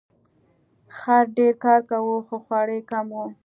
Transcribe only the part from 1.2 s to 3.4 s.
ډیر کار کاوه خو خواړه یې کم وو.